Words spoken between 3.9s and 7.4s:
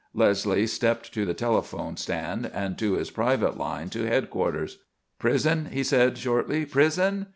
headquarters. "Prison," he said, shortly. "Prison?